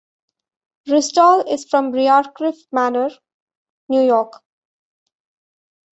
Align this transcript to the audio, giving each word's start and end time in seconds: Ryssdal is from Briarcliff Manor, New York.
Ryssdal 0.87 1.47
is 1.47 1.65
from 1.69 1.91
Briarcliff 1.91 2.55
Manor, 2.71 3.11
New 3.87 4.01
York. 4.01 4.41